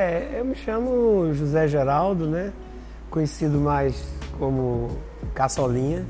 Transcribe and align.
É, 0.00 0.38
eu 0.38 0.44
me 0.44 0.54
chamo 0.54 1.34
José 1.34 1.66
Geraldo, 1.66 2.24
né? 2.24 2.52
Conhecido 3.10 3.58
mais 3.58 4.00
como 4.38 4.96
Caçolinha, 5.34 6.06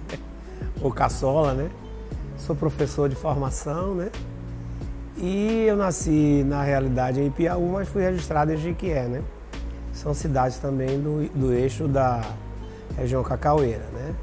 ou 0.82 0.92
Caçola, 0.92 1.54
né? 1.54 1.70
Sou 2.36 2.54
professor 2.54 3.08
de 3.08 3.16
formação, 3.16 3.94
né? 3.94 4.10
E 5.16 5.64
eu 5.66 5.76
nasci, 5.76 6.44
na 6.46 6.62
realidade, 6.62 7.22
em 7.22 7.30
Piauí, 7.30 7.66
mas 7.70 7.88
fui 7.88 8.02
registrado 8.02 8.52
em 8.52 8.58
Jiquié, 8.58 9.04
né? 9.04 9.22
São 9.94 10.12
cidades 10.12 10.58
também 10.58 11.00
do, 11.00 11.26
do 11.34 11.54
eixo 11.54 11.88
da 11.88 12.20
região 12.98 13.22
cacaueira, 13.22 13.86
né? 13.94 14.14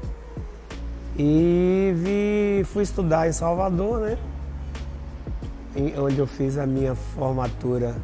E 1.18 1.92
vi, 1.96 2.64
fui 2.66 2.84
estudar 2.84 3.28
em 3.28 3.32
Salvador, 3.32 3.98
né? 3.98 4.16
Em, 5.74 5.98
onde 5.98 6.20
eu 6.20 6.28
fiz 6.28 6.56
a 6.58 6.64
minha 6.64 6.94
formatura 6.94 7.96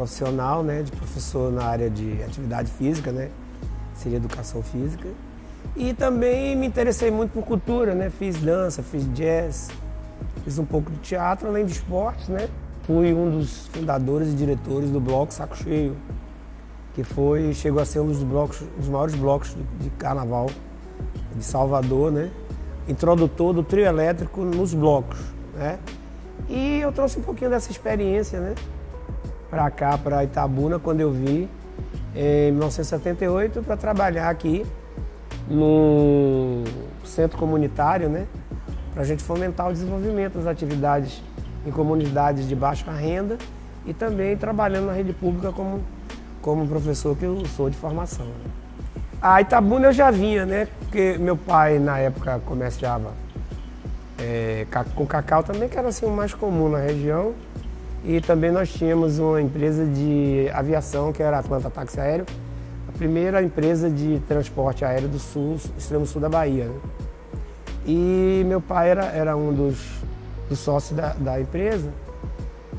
profissional, 0.00 0.62
né? 0.62 0.82
De 0.82 0.92
professor 0.92 1.52
na 1.52 1.64
área 1.64 1.90
de 1.90 2.22
atividade 2.22 2.70
física, 2.70 3.12
né? 3.12 3.28
Seria 3.94 4.16
educação 4.16 4.62
física. 4.62 5.06
E 5.76 5.92
também 5.92 6.56
me 6.56 6.66
interessei 6.66 7.10
muito 7.10 7.32
por 7.32 7.44
cultura, 7.44 7.94
né? 7.94 8.08
Fiz 8.08 8.38
dança, 8.38 8.82
fiz 8.82 9.04
jazz, 9.12 9.68
fiz 10.42 10.58
um 10.58 10.64
pouco 10.64 10.90
de 10.90 10.98
teatro, 10.98 11.48
além 11.48 11.66
de 11.66 11.72
esportes, 11.72 12.28
né? 12.28 12.48
Fui 12.84 13.12
um 13.12 13.30
dos 13.30 13.66
fundadores 13.68 14.32
e 14.32 14.34
diretores 14.34 14.90
do 14.90 14.98
bloco 14.98 15.34
Saco 15.34 15.56
Cheio, 15.56 15.94
que 16.94 17.04
foi 17.04 17.52
chegou 17.52 17.82
a 17.82 17.84
ser 17.84 18.00
um 18.00 18.06
dos 18.06 18.22
blocos, 18.22 18.62
dos 18.78 18.88
maiores 18.88 19.14
blocos 19.14 19.54
de 19.78 19.90
carnaval 19.90 20.46
de 21.36 21.44
Salvador, 21.44 22.10
né? 22.10 22.30
Introdutor 22.88 23.52
do 23.52 23.62
trio 23.62 23.84
elétrico 23.84 24.40
nos 24.40 24.72
blocos, 24.72 25.20
né? 25.54 25.78
E 26.48 26.80
eu 26.80 26.90
trouxe 26.90 27.18
um 27.18 27.22
pouquinho 27.22 27.50
dessa 27.50 27.70
experiência, 27.70 28.40
né? 28.40 28.54
Para 29.50 29.70
cá, 29.70 29.98
para 29.98 30.22
Itabuna, 30.22 30.78
quando 30.78 31.00
eu 31.00 31.10
vi 31.10 31.48
em 32.14 32.52
1978 32.52 33.62
para 33.62 33.76
trabalhar 33.76 34.30
aqui 34.30 34.64
no 35.48 36.62
centro 37.04 37.36
comunitário, 37.36 38.08
né? 38.08 38.26
Para 38.94 39.02
a 39.02 39.06
gente 39.06 39.22
fomentar 39.22 39.68
o 39.68 39.72
desenvolvimento 39.72 40.34
das 40.34 40.46
atividades 40.46 41.22
em 41.66 41.70
comunidades 41.70 42.48
de 42.48 42.54
baixa 42.54 42.90
renda 42.92 43.36
e 43.84 43.92
também 43.92 44.36
trabalhando 44.36 44.86
na 44.86 44.92
rede 44.92 45.12
pública 45.12 45.52
como, 45.52 45.82
como 46.40 46.66
professor 46.66 47.16
que 47.16 47.24
eu 47.24 47.44
sou 47.46 47.68
de 47.68 47.76
formação. 47.76 48.26
Né? 48.26 48.50
A 49.20 49.40
Itabuna 49.40 49.88
eu 49.88 49.92
já 49.92 50.10
vinha, 50.10 50.46
né? 50.46 50.68
Porque 50.78 51.16
meu 51.18 51.36
pai 51.36 51.78
na 51.78 51.98
época 51.98 52.40
comerciava 52.46 53.12
é, 54.18 54.66
com 54.94 55.06
cacau 55.06 55.42
também, 55.42 55.68
que 55.68 55.76
era 55.76 55.88
assim 55.88 56.06
o 56.06 56.10
mais 56.10 56.32
comum 56.32 56.68
na 56.68 56.78
região. 56.78 57.34
E 58.04 58.20
também 58.20 58.50
nós 58.50 58.72
tínhamos 58.72 59.18
uma 59.18 59.40
empresa 59.40 59.84
de 59.84 60.48
aviação, 60.54 61.12
que 61.12 61.22
era 61.22 61.36
a 61.36 61.40
Atlanta 61.40 61.68
Táxi 61.68 62.00
Aéreo, 62.00 62.26
a 62.88 62.92
primeira 62.96 63.42
empresa 63.42 63.90
de 63.90 64.20
transporte 64.26 64.84
aéreo 64.84 65.08
do 65.08 65.18
sul, 65.18 65.56
extremo 65.76 66.06
sul 66.06 66.20
da 66.20 66.28
Bahia. 66.28 66.64
Né? 66.64 66.80
E 67.86 68.42
meu 68.46 68.60
pai 68.60 68.90
era, 68.90 69.04
era 69.06 69.36
um 69.36 69.52
dos, 69.52 69.76
dos 70.48 70.58
sócios 70.58 70.96
da, 70.96 71.12
da 71.14 71.40
empresa. 71.40 71.90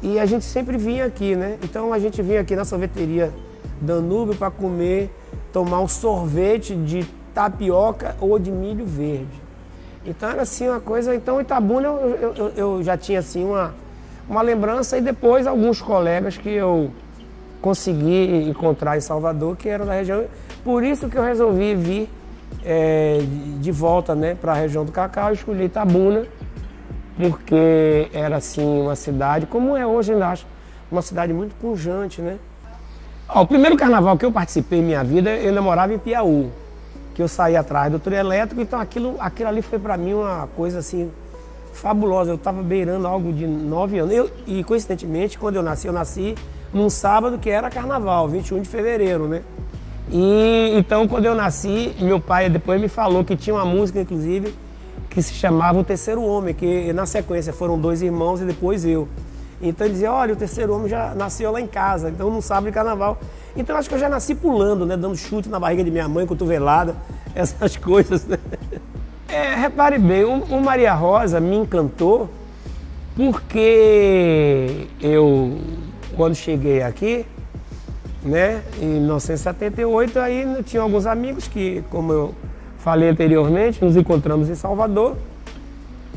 E 0.02 0.20
a 0.20 0.26
gente 0.26 0.46
sempre 0.46 0.78
vinha 0.78 1.06
aqui, 1.06 1.36
né? 1.36 1.58
Então 1.64 1.94
a 1.94 2.00
gente 2.00 2.22
vinha 2.22 2.42
aqui 2.42 2.56
na 2.56 2.66
sorveteria 2.66 3.32
Danúbio 3.80 4.36
para 4.36 4.50
comer, 4.50 5.12
tomar 5.54 5.80
um 5.80 5.88
sorvete 5.88 6.76
de 6.76 7.06
tapioca 7.34 8.16
ou 8.20 8.40
de 8.40 8.52
milho 8.52 8.86
verde. 8.86 9.42
Então 10.06 10.30
era 10.30 10.42
assim 10.42 10.68
uma 10.68 10.80
coisa. 10.80 11.14
Então 11.16 11.40
Itabuna 11.40 11.88
eu, 11.88 12.34
eu, 12.36 12.50
eu 12.56 12.84
já 12.84 12.98
tinha 12.98 13.20
assim 13.20 13.46
uma 13.46 13.74
uma 14.30 14.42
lembrança 14.42 14.98
e 14.98 15.02
depois 15.02 15.46
alguns 15.48 15.82
colegas 15.82 16.38
que 16.38 16.50
eu 16.50 16.92
consegui 17.62 18.50
encontrar 18.50 18.98
em 18.98 19.02
Salvador 19.02 19.56
que 19.56 19.70
eram 19.70 19.86
da 19.86 19.94
região. 19.94 20.26
Por 20.64 20.84
isso 20.84 21.08
que 21.09 21.18
eu 21.18 21.24
resolvi 21.24 21.76
vir 21.76 22.09
é, 22.64 23.20
de 23.60 23.72
volta 23.72 24.16
né, 24.16 24.36
para 24.40 24.52
a 24.52 24.56
região 24.56 24.84
do 24.84 24.92
Cacau, 24.92 25.31
escolhi 25.34 25.66
Itabuna, 25.66 26.26
porque 27.18 28.10
era 28.14 28.38
assim 28.38 28.81
uma 28.81 28.96
cidade, 28.96 29.46
como 29.46 29.76
é 29.76 29.86
hoje 29.86 30.14
ainda 30.14 30.30
acho, 30.30 30.46
uma 30.92 31.02
cidade 31.02 31.34
muito 31.34 31.56
pujante, 31.56 32.22
né? 32.22 32.38
Ó, 33.30 33.44
o 33.44 33.48
primeiro 33.48 33.78
carnaval 33.78 34.18
que 34.18 34.26
eu 34.26 34.31
participei 34.31 34.80
em 34.80 34.84
minha 34.84 35.04
vida, 35.04 35.30
eu 35.36 35.54
namorava 35.54 35.94
em 35.94 35.98
Piauí, 35.98 36.50
que 37.14 37.22
eu 37.22 37.28
saí 37.28 37.56
atrás 37.56 37.92
do 37.92 38.00
trio 38.00 38.18
elétrico, 38.18 38.62
então 38.62 38.80
aquilo, 38.80 39.16
aquilo 39.20 39.50
ali 39.50 39.62
foi 39.62 39.80
para 39.80 39.96
mim 39.98 40.14
uma 40.14 40.48
coisa 40.56 40.80
assim 40.80 41.12
fabulosa. 41.74 42.32
Eu 42.32 42.36
estava 42.36 42.62
beirando 42.62 43.08
algo 43.08 43.32
de 43.32 43.46
nove 43.46 44.00
anos. 44.00 44.14
Eu, 44.14 44.30
e 44.48 44.64
coincidentemente, 44.64 45.38
quando 45.38 45.56
eu 45.56 45.64
nasci, 45.64 45.88
eu 45.88 45.94
nasci 45.94 46.36
num 46.74 46.90
sábado 46.90 47.38
que 47.38 47.50
era 47.50 47.70
carnaval, 47.70 48.28
21 48.30 48.62
de 48.62 48.70
fevereiro, 48.70 49.28
né? 49.28 49.42
E 50.10 50.74
então 50.76 51.08
quando 51.08 51.26
eu 51.26 51.36
nasci, 51.36 51.94
meu 52.00 52.20
pai 52.20 52.50
depois 52.50 52.80
me 52.81 52.88
falou 52.88 53.24
que 53.24 53.36
tinha 53.36 53.56
uma 53.56 53.66
música, 53.66 54.02
inclusive, 54.02 54.54
que 55.10 55.22
se 55.22 55.34
chamava 55.34 55.80
O 55.80 55.84
Terceiro 55.84 56.24
Homem, 56.24 56.54
que 56.54 56.92
na 56.94 57.06
sequência 57.06 57.54
foram 57.54 57.80
dois 57.80 58.02
irmãos 58.02 58.42
e 58.42 58.46
depois 58.46 58.86
eu. 58.86 59.08
Então 59.62 59.86
ele 59.86 59.94
dizia, 59.94 60.12
olha, 60.12 60.34
o 60.34 60.36
terceiro 60.36 60.74
homem 60.74 60.90
já 60.90 61.14
nasceu 61.14 61.52
lá 61.52 61.62
em 61.62 61.68
casa, 61.68 62.10
então 62.10 62.31
não 62.31 62.42
sabe 62.42 62.68
de 62.68 62.74
carnaval. 62.74 63.20
Então 63.56 63.78
acho 63.78 63.88
que 63.88 63.94
eu 63.94 64.00
já 64.00 64.10
nasci 64.10 64.34
pulando, 64.34 64.86
né? 64.86 64.98
Dando 64.98 65.16
chute 65.16 65.50
na 65.50 65.60
barriga 65.60 65.84
de 65.84 65.92
minha 65.92 66.08
mãe, 66.08 66.26
cotovelada, 66.26 66.96
essas 67.36 67.78
coisas, 67.78 68.26
né? 68.26 68.40
É, 69.31 69.56
repare 69.56 69.97
bem, 69.97 70.25
o, 70.25 70.44
o, 70.44 70.62
Maria 70.62 70.94
Rosa 70.94 71.40
me 71.40 71.56
encantou 71.56 72.30
porque 73.16 74.88
eu, 75.00 75.58
quando 76.18 76.36
cheguei 76.36 76.81
aqui, 76.81 77.25
né, 78.22 78.62
em 78.81 79.00
1978, 79.00 80.19
aí 80.19 80.46
tinha 80.66 80.81
alguns 80.81 81.06
amigos 81.06 81.47
que, 81.47 81.81
como 81.90 82.12
eu 82.12 82.36
falei 82.80 83.08
anteriormente, 83.08 83.81
nos 83.81 83.96
encontramos 83.96 84.50
em 84.50 84.56
Salvador. 84.56 85.16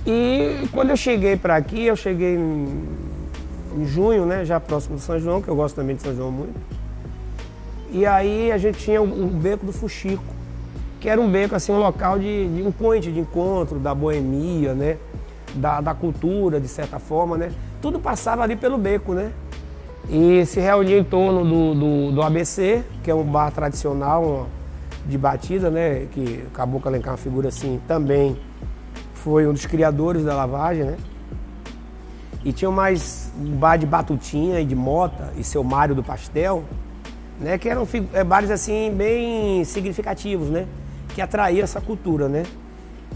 E 0.05 0.67
quando 0.73 0.91
eu 0.91 0.97
cheguei 0.97 1.37
para 1.37 1.55
aqui, 1.55 1.87
eu 1.87 1.95
cheguei 1.95 2.35
em, 2.35 2.83
em 3.77 3.87
junho, 3.87 4.27
né, 4.27 4.45
já 4.45 4.59
próximo 4.59 4.97
de 4.97 5.03
São 5.03 5.21
João, 5.21 5.41
que 5.41 5.47
eu 5.47 5.55
gosto 5.55 5.77
também 5.77 5.95
de 5.95 6.03
São 6.03 6.17
João 6.17 6.33
muito. 6.33 6.59
E 7.93 8.05
aí 8.05 8.51
a 8.51 8.59
gente 8.59 8.77
tinha 8.79 9.01
o, 9.01 9.05
o 9.05 9.29
beco 9.29 9.65
do 9.65 9.73
Fuxico 9.73 10.34
que 11.01 11.09
era 11.09 11.21
um 11.21 11.31
beco, 11.31 11.55
assim, 11.55 11.73
um 11.73 11.79
local 11.79 12.19
de, 12.19 12.49
de 12.49 12.63
um 12.63 12.73
point 12.73 13.11
de 13.11 13.21
encontro 13.21 13.79
da 13.79 13.95
boemia, 13.95 14.75
né? 14.75 14.97
Da, 15.55 15.81
da, 15.81 15.95
cultura, 15.95 16.61
de 16.61 16.67
certa 16.67 16.99
forma, 16.99 17.37
né? 17.37 17.53
Tudo 17.81 18.01
passava 18.01 18.43
ali 18.43 18.57
pelo 18.57 18.79
beco, 18.79 19.13
né? 19.13 19.31
E 20.09 20.45
se 20.47 20.61
reunia 20.61 20.99
em 20.99 21.05
torno 21.05 21.45
do, 21.45 21.75
do, 21.75 22.13
do 22.13 22.23
ABC, 22.23 22.83
que 23.03 23.11
é 23.11 23.15
um 23.15 23.23
bar 23.23 23.51
tradicional 23.53 24.49
de 25.07 25.17
batida, 25.17 25.71
né? 25.71 26.07
Que 26.11 26.45
o 26.47 26.51
Caboclo 26.51 26.89
Alencar, 26.89 27.13
uma 27.13 27.19
figura 27.19 27.49
assim, 27.49 27.81
também 27.87 28.37
foi 29.13 29.47
um 29.47 29.53
dos 29.53 29.65
criadores 29.67 30.25
da 30.25 30.35
lavagem, 30.35 30.85
né? 30.85 30.97
E 32.45 32.53
tinha 32.53 32.71
mais 32.71 33.33
um 33.39 33.57
bar 33.57 33.77
de 33.79 33.87
batutinha 33.87 34.61
e 34.61 34.65
de 34.65 34.75
mota 34.75 35.33
e 35.37 35.43
seu 35.43 35.65
Mário 35.65 35.95
do 35.95 36.03
Pastel, 36.03 36.65
né? 37.41 37.57
Que 37.57 37.69
eram 37.69 37.89
é, 38.13 38.23
bares 38.23 38.51
assim 38.51 38.93
bem 38.95 39.65
significativos, 39.65 40.51
né? 40.51 40.67
Que 41.15 41.23
atraía 41.23 41.63
essa 41.63 41.81
cultura, 41.81 42.29
né? 42.29 42.43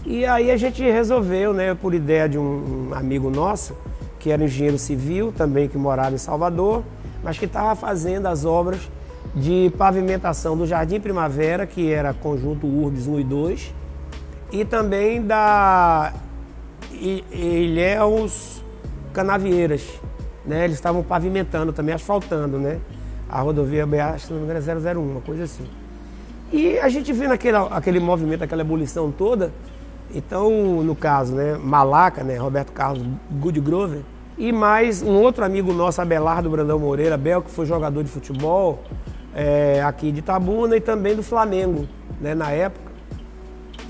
E 0.05 0.25
aí 0.25 0.49
a 0.49 0.57
gente 0.57 0.81
resolveu, 0.81 1.53
né, 1.53 1.75
por 1.75 1.93
ideia 1.93 2.27
de 2.27 2.37
um 2.37 2.91
amigo 2.93 3.29
nosso, 3.29 3.75
que 4.17 4.31
era 4.31 4.43
engenheiro 4.43 4.79
civil, 4.79 5.33
também 5.35 5.67
que 5.67 5.77
morava 5.77 6.15
em 6.15 6.17
Salvador, 6.17 6.83
mas 7.21 7.37
que 7.37 7.45
estava 7.45 7.75
fazendo 7.75 8.27
as 8.27 8.45
obras 8.45 8.89
de 9.35 9.71
pavimentação 9.77 10.57
do 10.57 10.65
Jardim 10.65 10.99
Primavera, 10.99 11.67
que 11.67 11.91
era 11.91 12.13
conjunto 12.13 12.65
URBS 12.65 13.07
1 13.07 13.19
e 13.19 13.23
2, 13.23 13.75
e 14.51 14.65
também 14.65 15.21
da 15.21 16.13
Ilhéus 17.31 18.63
Canavieiras. 19.13 19.83
Né? 20.45 20.63
Eles 20.63 20.77
estavam 20.77 21.03
pavimentando 21.03 21.73
também, 21.73 21.93
asfaltando, 21.93 22.57
né? 22.57 22.79
A 23.29 23.41
rodovia 23.41 23.85
BA, 23.85 24.17
se 24.17 24.31
não 24.31 24.39
me 24.39 24.45
engano, 24.45 24.87
é 24.87 24.93
001, 24.95 24.99
uma 24.99 25.21
coisa 25.21 25.43
assim. 25.43 25.67
E 26.51 26.79
a 26.79 26.89
gente 26.89 27.13
vendo 27.13 27.31
aquele, 27.31 27.57
aquele 27.69 27.99
movimento, 27.99 28.43
aquela 28.43 28.61
ebulição 28.61 29.11
toda, 29.11 29.51
então, 30.13 30.49
no 30.81 30.95
caso, 30.95 31.35
né, 31.35 31.55
Malaca, 31.55 32.23
né, 32.23 32.37
Roberto 32.37 32.71
Carlos 32.71 33.05
Goodgrover, 33.29 34.01
e 34.35 34.51
mais 34.51 35.03
um 35.03 35.13
outro 35.21 35.45
amigo 35.45 35.71
nosso, 35.71 36.01
Abelardo 36.01 36.49
Brandão 36.49 36.79
Moreira, 36.79 37.17
Bel, 37.17 37.43
que 37.43 37.51
foi 37.51 37.67
jogador 37.67 38.03
de 38.03 38.09
futebol 38.09 38.81
é, 39.35 39.83
aqui 39.83 40.11
de 40.11 40.19
Itabuna 40.19 40.75
e 40.75 40.81
também 40.81 41.15
do 41.15 41.21
Flamengo, 41.21 41.87
né, 42.19 42.33
na 42.33 42.49
época. 42.49 42.89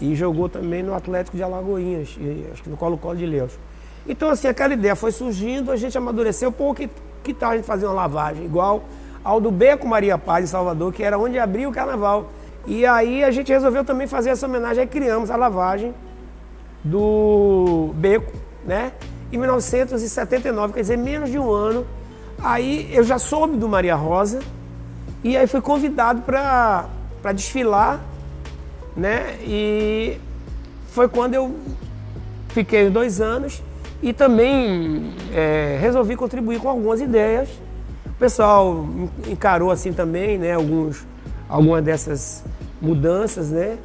E 0.02 0.14
jogou 0.14 0.50
também 0.50 0.84
no 0.84 0.94
Atlético 0.94 1.38
de 1.38 1.44
Alagoinhas, 1.44 2.18
e, 2.20 2.46
acho 2.52 2.62
que 2.62 2.70
no 2.70 2.76
Colo-Colo 2.76 3.16
de 3.16 3.26
Leus. 3.26 3.58
Então, 4.06 4.30
assim, 4.30 4.50
aquela 4.50 4.74
ideia 4.74 4.98
foi 4.98 5.14
surgindo, 5.14 5.72
a 5.72 5.78
gente 5.78 5.98
amadureceu, 5.98 6.52
pô, 6.52 6.74
que, 6.74 6.90
que 7.24 7.34
tal 7.34 7.52
a 7.52 7.56
gente 7.56 7.66
fazer 7.66 7.86
uma 7.86 7.96
lavagem 7.96 8.44
igual 8.44 8.84
ao 9.24 9.40
do 9.40 9.50
Beco 9.50 9.88
Maria 9.88 10.18
Paz, 10.18 10.44
em 10.44 10.48
Salvador, 10.48 10.92
que 10.92 11.04
era 11.04 11.18
onde 11.18 11.40
abria 11.40 11.70
o 11.70 11.72
carnaval. 11.72 12.30
E 12.70 12.86
aí 12.86 13.22
a 13.24 13.32
gente 13.32 13.52
resolveu 13.52 13.84
também 13.84 14.08
fazer 14.08 14.30
essa 14.30 14.46
homenagem, 14.46 14.84
aí 14.84 14.88
criamos 14.88 15.30
a 15.30 15.36
lavagem 15.36 15.94
do 16.82 17.92
beco, 17.96 18.32
né? 18.66 18.94
Em 19.30 19.38
1979, 19.38 20.74
quer 20.74 20.82
dizer, 20.82 20.98
menos 20.98 21.30
de 21.30 21.38
um 21.38 21.52
ano 21.52 21.86
Aí 22.42 22.90
eu 22.94 23.04
já 23.04 23.20
soube 23.20 23.58
do 23.58 23.68
Maria 23.68 23.96
Rosa 23.96 24.40
e 25.24 25.36
aí 25.36 25.46
fui 25.46 25.60
convidado 25.60 26.22
para 26.22 26.88
desfilar, 27.36 28.00
né? 28.96 29.38
E 29.42 30.18
foi 30.92 31.10
quando 31.10 31.34
eu 31.34 31.54
fiquei 32.50 32.90
dois 32.90 33.20
anos 33.20 33.62
e 34.02 34.14
também 34.14 35.14
é, 35.34 35.78
resolvi 35.82 36.16
contribuir 36.16 36.62
com 36.62 36.70
algumas 36.70 37.02
ideias. 37.02 37.50
O 38.06 38.14
pessoal 38.18 38.88
encarou 39.28 39.70
assim 39.70 39.92
também, 39.92 40.38
né? 40.38 40.54
Alguns, 40.54 41.06
algumas 41.50 41.84
dessas 41.84 42.44
mudanças, 42.82 43.50
né? 43.50 43.78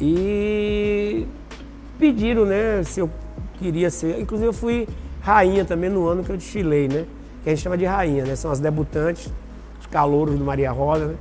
E 0.00 1.26
pediram, 1.98 2.44
né? 2.44 2.82
Se 2.82 3.00
eu 3.00 3.10
queria 3.58 3.90
ser. 3.90 4.20
Inclusive 4.20 4.48
eu 4.48 4.52
fui 4.52 4.88
rainha 5.20 5.64
também 5.64 5.88
no 5.88 6.06
ano 6.06 6.24
que 6.24 6.30
eu 6.30 6.36
desfilei, 6.36 6.88
né? 6.88 7.06
Que 7.42 7.50
a 7.50 7.54
gente 7.54 7.62
chama 7.62 7.78
de 7.78 7.84
rainha, 7.84 8.24
né? 8.24 8.34
São 8.36 8.50
as 8.50 8.60
debutantes, 8.60 9.32
os 9.80 9.86
calouros 9.86 10.38
do 10.38 10.44
Maria 10.44 10.70
Rosa, 10.72 11.06
né? 11.06 11.14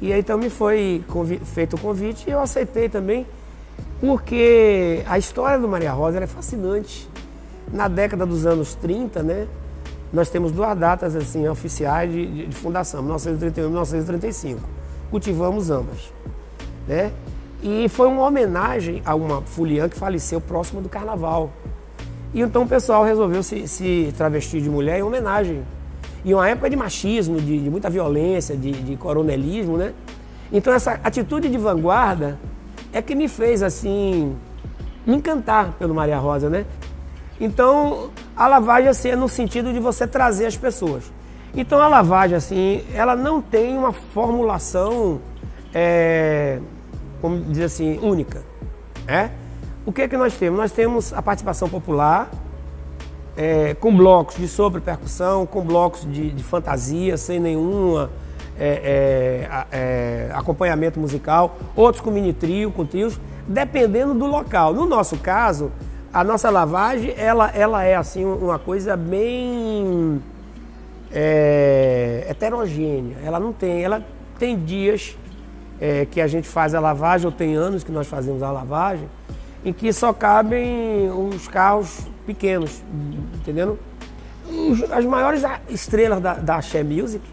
E 0.00 0.12
aí 0.12 0.20
então 0.20 0.38
me 0.38 0.50
foi 0.50 1.02
feito 1.44 1.76
o 1.76 1.80
convite 1.80 2.28
e 2.28 2.30
eu 2.30 2.40
aceitei 2.40 2.88
também, 2.88 3.26
porque 4.00 5.02
a 5.06 5.16
história 5.18 5.58
do 5.58 5.66
Maria 5.66 5.92
Rosa 5.92 6.18
é 6.18 6.26
fascinante. 6.26 7.08
Na 7.72 7.88
década 7.88 8.26
dos 8.26 8.44
anos 8.44 8.74
30, 8.74 9.22
né? 9.22 9.48
Nós 10.12 10.28
temos 10.28 10.52
duas 10.52 10.78
datas 10.78 11.16
assim 11.16 11.48
oficiais 11.48 12.12
de, 12.12 12.26
de, 12.26 12.46
de 12.46 12.54
fundação, 12.54 13.02
1931 13.02 13.64
e 13.64 13.68
1935. 13.68 14.60
Cultivamos 15.10 15.70
ambas, 15.70 16.12
né? 16.86 17.12
E 17.62 17.88
foi 17.88 18.08
uma 18.08 18.22
homenagem 18.22 19.00
a 19.06 19.14
uma 19.14 19.40
fuliã 19.40 19.88
que 19.88 19.96
faleceu 19.96 20.40
próxima 20.40 20.82
do 20.82 20.88
carnaval. 20.88 21.50
E 22.34 22.40
então 22.40 22.64
o 22.64 22.68
pessoal 22.68 23.04
resolveu 23.04 23.42
se, 23.42 23.66
se 23.68 24.12
travestir 24.18 24.60
de 24.60 24.68
mulher 24.68 24.98
em 24.98 25.02
homenagem. 25.02 25.62
E 26.24 26.34
uma 26.34 26.48
época 26.48 26.68
de 26.68 26.76
machismo, 26.76 27.40
de, 27.40 27.60
de 27.60 27.70
muita 27.70 27.88
violência, 27.88 28.56
de, 28.56 28.72
de, 28.72 28.96
coronelismo, 28.96 29.76
né? 29.76 29.92
Então 30.52 30.72
essa 30.72 31.00
atitude 31.04 31.48
de 31.48 31.56
vanguarda 31.56 32.38
é 32.92 33.00
que 33.00 33.14
me 33.14 33.28
fez, 33.28 33.62
assim, 33.62 34.36
me 35.06 35.16
encantar 35.16 35.72
pelo 35.78 35.94
Maria 35.94 36.18
Rosa, 36.18 36.50
né? 36.50 36.66
Então 37.40 38.10
a 38.36 38.46
lavagem, 38.46 38.88
assim, 38.88 39.08
é 39.10 39.16
no 39.16 39.28
sentido 39.28 39.72
de 39.72 39.78
você 39.78 40.06
trazer 40.06 40.46
as 40.46 40.56
pessoas. 40.56 41.04
Então 41.54 41.80
a 41.80 41.88
lavagem, 41.88 42.36
assim, 42.36 42.84
ela 42.94 43.14
não 43.14 43.40
tem 43.40 43.78
uma 43.78 43.92
formulação, 43.92 45.20
é, 45.72 46.58
como 47.24 47.40
dizer 47.40 47.64
assim, 47.64 47.98
única, 48.02 48.42
é? 49.08 49.30
O 49.86 49.90
que 49.90 50.02
é 50.02 50.08
que 50.08 50.14
nós 50.14 50.36
temos? 50.36 50.58
Nós 50.58 50.72
temos 50.72 51.10
a 51.10 51.22
participação 51.22 51.70
popular, 51.70 52.30
é, 53.34 53.72
com 53.72 53.96
blocos 53.96 54.36
de 54.36 54.46
sobrepercussão, 54.46 55.46
com 55.46 55.62
blocos 55.62 56.02
de, 56.02 56.30
de 56.30 56.42
fantasia, 56.44 57.16
sem 57.16 57.40
nenhuma 57.40 58.10
é, 58.60 59.48
é, 59.48 59.66
é, 59.72 60.30
acompanhamento 60.34 61.00
musical, 61.00 61.56
outros 61.74 62.02
com 62.02 62.10
mini 62.10 62.34
trio, 62.34 62.70
com 62.70 62.84
trios, 62.84 63.18
dependendo 63.48 64.12
do 64.12 64.26
local. 64.26 64.74
No 64.74 64.84
nosso 64.84 65.16
caso, 65.16 65.72
a 66.12 66.22
nossa 66.22 66.50
lavagem, 66.50 67.14
ela, 67.16 67.50
ela 67.52 67.82
é 67.84 67.96
assim 67.96 68.22
uma 68.22 68.58
coisa 68.58 68.98
bem 68.98 70.22
é, 71.10 72.26
heterogênea. 72.28 73.16
Ela 73.24 73.40
não 73.40 73.50
tem, 73.50 73.82
ela 73.82 74.04
tem 74.38 74.62
dias 74.62 75.16
é, 75.80 76.06
que 76.06 76.20
a 76.20 76.26
gente 76.26 76.48
faz 76.48 76.74
a 76.74 76.80
lavagem, 76.80 77.26
ou 77.26 77.32
tem 77.32 77.54
anos 77.54 77.84
que 77.84 77.92
nós 77.92 78.06
fazemos 78.06 78.42
a 78.42 78.50
lavagem, 78.50 79.08
em 79.64 79.72
que 79.72 79.92
só 79.92 80.12
cabem 80.12 81.10
os 81.10 81.48
carros 81.48 82.06
pequenos, 82.26 82.82
entendendo? 83.34 83.78
as 84.92 85.04
maiores 85.04 85.42
estrelas 85.68 86.20
da, 86.20 86.34
da 86.34 86.56
Axé 86.56 86.82
Music, 86.82 87.24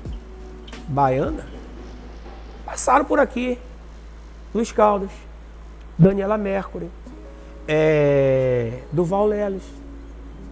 baiana, 0.88 1.45
passaram 2.65 3.05
por 3.05 3.19
aqui. 3.19 3.57
Luiz 4.53 4.71
Caldas, 4.71 5.09
Daniela 5.97 6.38
Mercury, 6.38 6.89
é, 7.67 8.79
Duval 8.91 9.27
Leles, 9.27 9.63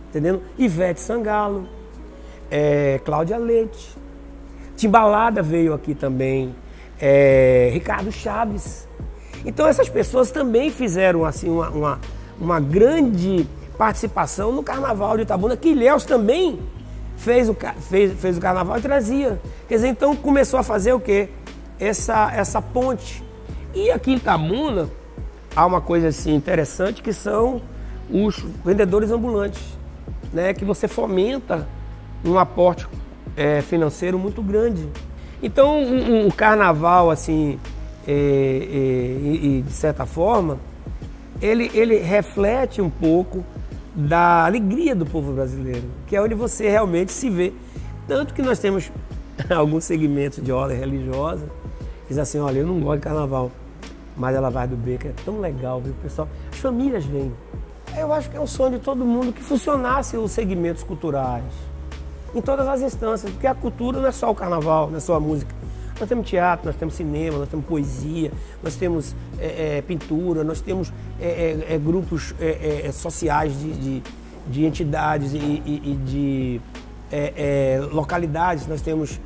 entendendo? 0.07 0.41
Ivete 0.57 1.01
Sangalo, 1.01 1.67
é, 2.49 2.99
Cláudia 3.03 3.37
Leite, 3.37 3.97
Timbalada 4.77 5.41
veio 5.41 5.73
aqui 5.73 5.93
também, 5.93 6.55
é, 6.99 7.69
Ricardo 7.73 8.11
Chaves, 8.11 8.87
então 9.45 9.67
essas 9.67 9.89
pessoas 9.89 10.31
também 10.31 10.69
fizeram 10.69 11.25
assim 11.25 11.49
uma, 11.49 11.69
uma, 11.69 11.99
uma 12.39 12.59
grande 12.59 13.47
participação 13.77 14.51
no 14.51 14.61
Carnaval 14.61 15.15
de 15.15 15.23
Itabuna, 15.23 15.55
que 15.55 15.69
Ilhéus 15.69 16.03
também 16.03 16.59
fez 17.15 17.49
o, 17.49 17.55
fez, 17.79 18.13
fez 18.19 18.37
o 18.37 18.41
Carnaval 18.41 18.77
e 18.77 18.81
trazia. 18.81 19.39
Quer 19.67 19.75
dizer, 19.75 19.87
então 19.87 20.15
começou 20.15 20.59
a 20.59 20.63
fazer 20.63 20.93
o 20.93 20.99
quê? 20.99 21.29
Essa, 21.79 22.31
essa 22.33 22.61
ponte. 22.61 23.23
E 23.73 23.89
aqui 23.89 24.11
em 24.11 24.15
Itabuna 24.15 24.89
há 25.55 25.65
uma 25.65 25.79
coisa 25.79 26.09
assim 26.09 26.33
interessante 26.35 27.01
que 27.01 27.13
são 27.13 27.61
os 28.09 28.37
vendedores 28.65 29.11
ambulantes, 29.11 29.61
né? 30.33 30.53
que 30.53 30.65
você 30.65 30.87
fomenta 30.87 31.67
um 32.25 32.37
aporte 32.37 32.87
é, 33.37 33.61
financeiro 33.61 34.17
muito 34.17 34.41
grande. 34.41 34.89
Então 35.41 35.83
o, 35.83 36.27
o 36.27 36.33
carnaval 36.33 37.09
assim 37.09 37.59
e, 38.07 38.11
e, 38.11 39.47
e, 39.47 39.61
de 39.61 39.71
certa 39.71 40.05
forma, 40.05 40.57
ele, 41.41 41.69
ele 41.73 41.97
reflete 41.97 42.81
um 42.81 42.89
pouco 42.89 43.43
da 43.95 44.45
alegria 44.45 44.95
do 44.95 45.05
povo 45.05 45.31
brasileiro, 45.31 45.83
que 46.07 46.15
é 46.15 46.21
onde 46.21 46.33
você 46.33 46.69
realmente 46.69 47.11
se 47.11 47.29
vê. 47.29 47.53
Tanto 48.07 48.33
que 48.33 48.41
nós 48.41 48.59
temos 48.59 48.91
alguns 49.49 49.83
segmentos 49.83 50.43
de 50.43 50.51
ordem 50.51 50.77
religiosa 50.77 51.45
que 52.03 52.09
dizem 52.09 52.23
assim, 52.23 52.39
olha, 52.39 52.59
eu 52.59 52.67
não 52.67 52.79
gosto 52.79 52.97
de 52.97 53.03
carnaval, 53.03 53.51
mas 54.17 54.35
ela 54.35 54.49
vai 54.49 54.67
do 54.67 54.75
beco, 54.75 55.07
é 55.07 55.13
tão 55.23 55.39
legal, 55.39 55.79
viu, 55.79 55.93
pessoal? 56.01 56.27
As 56.51 56.57
famílias 56.57 57.05
vêm. 57.05 57.31
Eu 57.95 58.11
acho 58.13 58.29
que 58.29 58.37
é 58.37 58.39
um 58.39 58.47
sonho 58.47 58.77
de 58.77 58.79
todo 58.79 59.05
mundo 59.05 59.31
que 59.31 59.43
funcionasse 59.43 60.17
os 60.17 60.31
segmentos 60.31 60.83
culturais 60.83 61.43
em 62.33 62.41
todas 62.41 62.67
as 62.67 62.81
instâncias, 62.81 63.31
porque 63.31 63.47
a 63.47 63.55
cultura 63.55 63.99
não 63.99 64.07
é 64.07 64.11
só 64.11 64.29
o 64.29 64.35
carnaval, 64.35 64.89
não 64.89 64.97
é 64.97 64.99
só 64.99 65.15
a 65.15 65.19
música. 65.19 65.53
Nós 65.99 66.07
temos 66.07 66.29
teatro, 66.29 66.67
nós 66.67 66.75
temos 66.77 66.93
cinema, 66.93 67.39
nós 67.39 67.49
temos 67.49 67.65
poesia, 67.65 68.31
nós 68.63 68.75
temos 68.75 69.13
é, 69.37 69.77
é, 69.77 69.81
pintura, 69.81 70.43
nós 70.45 70.61
temos 70.61 70.93
é, 71.19 71.65
é, 71.69 71.75
é 71.75 71.77
grupos 71.77 72.33
é, 72.39 72.89
sociais 72.93 73.59
de, 73.59 73.73
de, 73.73 74.03
de 74.47 74.65
entidades 74.65 75.33
e, 75.33 75.37
e, 75.37 75.81
e 75.83 75.95
de 76.05 76.61
localidades, 77.91 78.67
nós 78.67 78.81
temos 78.81 79.19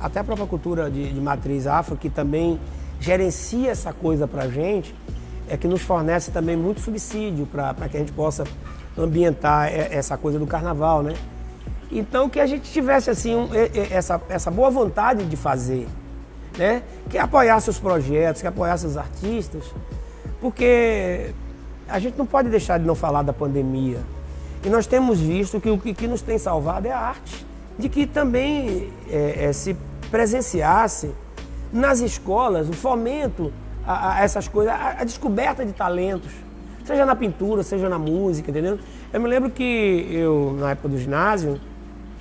até 0.00 0.20
a 0.20 0.24
própria 0.24 0.46
cultura 0.46 0.90
de, 0.90 1.12
de, 1.12 1.20
matriz 1.20 1.66
afro, 1.66 1.96
que 1.96 2.10
também 2.10 2.60
gerencia 3.00 3.70
essa 3.70 3.92
coisa 3.92 4.26
para 4.26 4.42
a 4.42 4.48
gente, 4.48 4.94
é 5.48 5.56
que 5.56 5.68
nos 5.68 5.80
fornece 5.80 6.32
também 6.32 6.56
muito 6.56 6.80
subsídio 6.80 7.46
para 7.46 7.88
que 7.88 7.96
a 7.96 8.00
gente 8.00 8.12
possa 8.12 8.44
ambientar 8.98 9.72
essa 9.72 10.18
coisa 10.18 10.38
do 10.38 10.46
carnaval, 10.46 11.02
né? 11.02 11.14
Então 11.90 12.28
que 12.28 12.40
a 12.40 12.46
gente 12.46 12.70
tivesse 12.70 13.10
assim 13.10 13.34
um, 13.34 13.48
essa, 13.90 14.20
essa 14.28 14.50
boa 14.50 14.70
vontade 14.70 15.24
de 15.24 15.36
fazer, 15.36 15.86
né? 16.58 16.82
Que 17.08 17.18
apoiasse 17.18 17.70
os 17.70 17.78
projetos, 17.78 18.42
que 18.42 18.48
apoiasse 18.48 18.86
os 18.86 18.96
artistas, 18.96 19.64
porque 20.40 21.32
a 21.88 21.98
gente 21.98 22.18
não 22.18 22.26
pode 22.26 22.48
deixar 22.48 22.78
de 22.78 22.84
não 22.84 22.94
falar 22.94 23.22
da 23.22 23.32
pandemia. 23.32 24.00
E 24.64 24.68
nós 24.68 24.86
temos 24.86 25.20
visto 25.20 25.60
que 25.60 25.70
o 25.70 25.78
que, 25.78 26.06
nos 26.08 26.22
tem 26.22 26.38
salvado 26.38 26.88
é 26.88 26.92
a 26.92 26.98
arte, 26.98 27.46
de 27.78 27.88
que 27.88 28.06
também 28.06 28.92
é, 29.08 29.44
é, 29.44 29.52
se 29.52 29.76
presenciasse 30.10 31.10
nas 31.72 32.00
escolas 32.00 32.68
o 32.68 32.72
fomento 32.72 33.52
a, 33.86 34.14
a 34.14 34.24
essas 34.24 34.48
coisas, 34.48 34.72
a, 34.72 34.96
a 35.00 35.04
descoberta 35.04 35.64
de 35.64 35.72
talentos, 35.72 36.32
seja 36.84 37.06
na 37.06 37.14
pintura, 37.14 37.62
seja 37.62 37.88
na 37.88 37.98
música, 37.98 38.50
entendeu? 38.50 38.78
Eu 39.12 39.20
me 39.20 39.28
lembro 39.28 39.50
que 39.50 40.08
eu, 40.10 40.56
na 40.58 40.70
época 40.70 40.88
do 40.88 40.98
ginásio, 40.98 41.60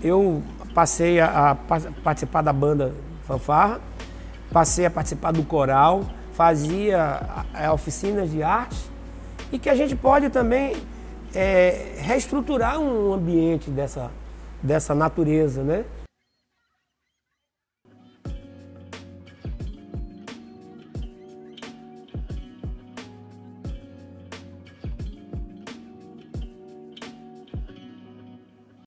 eu 0.03 0.41
passei 0.73 1.19
a, 1.19 1.51
a 1.51 1.55
participar 1.55 2.41
da 2.41 2.53
banda 2.53 2.93
fanfarra, 3.23 3.79
passei 4.51 4.85
a 4.85 4.91
participar 4.91 5.31
do 5.31 5.43
coral, 5.43 6.03
fazia 6.33 7.21
oficinas 7.73 8.29
de 8.29 8.43
arte 8.43 8.77
e 9.51 9.57
que 9.57 9.69
a 9.69 9.75
gente 9.75 9.95
pode 9.95 10.29
também 10.29 10.75
é, 11.33 11.93
reestruturar 11.97 12.79
um 12.79 13.13
ambiente 13.13 13.69
dessa, 13.69 14.11
dessa 14.61 14.93
natureza, 14.93 15.63
né? 15.63 15.85